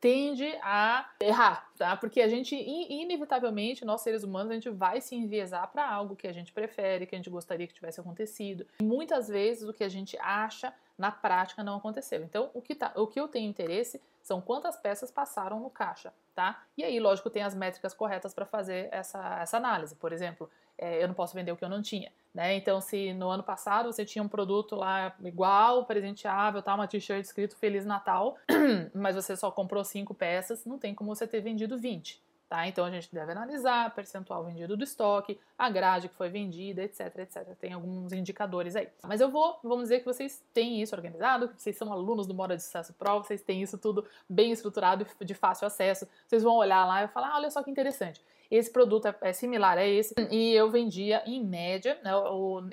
tende 0.00 0.46
a 0.62 1.08
errar, 1.20 1.70
tá? 1.76 1.96
Porque 1.96 2.20
a 2.20 2.28
gente, 2.28 2.54
inevitavelmente, 2.54 3.84
nós 3.84 4.00
seres 4.00 4.22
humanos, 4.22 4.50
a 4.50 4.54
gente 4.54 4.70
vai 4.70 5.00
se 5.00 5.14
enviesar 5.14 5.70
para 5.70 5.88
algo 5.88 6.16
que 6.16 6.26
a 6.26 6.32
gente 6.32 6.52
prefere, 6.52 7.06
que 7.06 7.14
a 7.14 7.18
gente 7.18 7.30
gostaria 7.30 7.66
que 7.66 7.74
tivesse 7.74 8.00
acontecido. 8.00 8.66
E 8.80 8.84
muitas 8.84 9.28
vezes 9.28 9.68
o 9.68 9.72
que 9.72 9.84
a 9.84 9.88
gente 9.88 10.18
acha 10.18 10.72
na 10.96 11.10
prática 11.10 11.64
não 11.64 11.76
aconteceu. 11.76 12.22
Então, 12.22 12.50
o 12.54 12.60
que, 12.60 12.74
tá, 12.74 12.92
o 12.94 13.06
que 13.06 13.18
eu 13.18 13.26
tenho 13.26 13.48
interesse 13.48 14.00
são 14.22 14.40
quantas 14.40 14.76
peças 14.76 15.10
passaram 15.10 15.58
no 15.58 15.68
caixa, 15.68 16.12
tá? 16.34 16.62
E 16.76 16.84
aí, 16.84 17.00
lógico, 17.00 17.28
tem 17.28 17.42
as 17.42 17.54
métricas 17.54 17.92
corretas 17.92 18.32
para 18.32 18.46
fazer 18.46 18.88
essa, 18.92 19.40
essa 19.40 19.56
análise. 19.56 19.96
Por 19.96 20.12
exemplo, 20.12 20.48
é, 20.82 21.00
eu 21.00 21.06
não 21.06 21.14
posso 21.14 21.32
vender 21.32 21.52
o 21.52 21.56
que 21.56 21.64
eu 21.64 21.68
não 21.68 21.80
tinha, 21.80 22.10
né? 22.34 22.56
Então, 22.56 22.80
se 22.80 23.14
no 23.14 23.30
ano 23.30 23.44
passado 23.44 23.92
você 23.92 24.04
tinha 24.04 24.20
um 24.20 24.26
produto 24.26 24.74
lá 24.74 25.14
igual, 25.22 25.86
presenteável, 25.86 26.60
tá? 26.60 26.74
Uma 26.74 26.88
t-shirt 26.88 27.24
escrito 27.24 27.56
Feliz 27.56 27.86
Natal, 27.86 28.36
mas 28.92 29.14
você 29.14 29.36
só 29.36 29.48
comprou 29.52 29.84
cinco 29.84 30.12
peças, 30.12 30.64
não 30.64 30.78
tem 30.78 30.92
como 30.92 31.14
você 31.14 31.24
ter 31.24 31.40
vendido 31.40 31.78
20. 31.78 32.20
Tá? 32.48 32.66
Então 32.66 32.84
a 32.84 32.90
gente 32.90 33.08
deve 33.10 33.32
analisar 33.32 33.94
percentual 33.94 34.44
vendido 34.44 34.76
do 34.76 34.84
estoque, 34.84 35.38
a 35.56 35.70
grade 35.70 36.10
que 36.10 36.14
foi 36.14 36.28
vendida, 36.28 36.82
etc, 36.82 37.20
etc. 37.20 37.56
Tem 37.58 37.72
alguns 37.72 38.12
indicadores 38.12 38.76
aí. 38.76 38.88
Mas 39.04 39.22
eu 39.22 39.30
vou, 39.30 39.58
vamos 39.62 39.84
dizer 39.84 40.00
que 40.00 40.04
vocês 40.04 40.44
têm 40.52 40.82
isso 40.82 40.94
organizado, 40.94 41.48
que 41.48 41.62
vocês 41.62 41.74
são 41.78 41.90
alunos 41.90 42.26
do 42.26 42.34
Moda 42.34 42.54
de 42.54 42.62
Sucesso 42.62 42.92
Pro, 42.92 43.20
vocês 43.20 43.40
têm 43.40 43.62
isso 43.62 43.78
tudo 43.78 44.04
bem 44.28 44.52
estruturado 44.52 45.06
e 45.18 45.24
de 45.24 45.32
fácil 45.32 45.66
acesso. 45.66 46.06
Vocês 46.26 46.42
vão 46.42 46.56
olhar 46.56 46.84
lá 46.84 47.04
e 47.04 47.08
falar, 47.08 47.28
ah, 47.28 47.36
olha 47.36 47.50
só 47.50 47.62
que 47.62 47.70
interessante. 47.70 48.20
Esse 48.52 48.70
produto 48.70 49.08
é, 49.08 49.16
é 49.22 49.32
similar 49.32 49.78
a 49.78 49.86
esse 49.86 50.14
e 50.30 50.52
eu 50.52 50.70
vendia 50.70 51.22
em 51.24 51.42
média, 51.42 51.98
né, 52.04 52.10